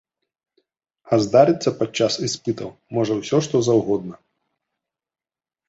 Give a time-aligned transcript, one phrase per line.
[1.11, 4.15] А здарыцца падчас іспытаў можа ўсё што заўгодна.